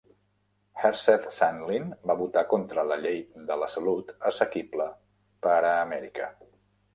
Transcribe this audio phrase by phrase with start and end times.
[0.83, 3.19] Herseth Sandlin va votar contra la Llei
[3.51, 4.89] de la salut assequible
[5.45, 6.33] per a Amèrica.